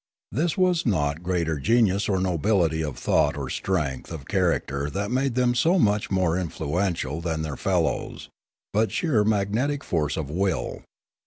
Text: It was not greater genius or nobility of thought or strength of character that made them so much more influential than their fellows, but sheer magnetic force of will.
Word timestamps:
It 0.35 0.57
was 0.57 0.83
not 0.83 1.21
greater 1.21 1.59
genius 1.59 2.09
or 2.09 2.19
nobility 2.19 2.83
of 2.83 2.97
thought 2.97 3.37
or 3.37 3.51
strength 3.51 4.11
of 4.11 4.25
character 4.27 4.89
that 4.89 5.11
made 5.11 5.35
them 5.35 5.53
so 5.53 5.77
much 5.77 6.09
more 6.09 6.39
influential 6.39 7.21
than 7.21 7.43
their 7.43 7.55
fellows, 7.55 8.27
but 8.73 8.91
sheer 8.91 9.23
magnetic 9.23 9.83
force 9.83 10.17
of 10.17 10.27
will. 10.27 10.81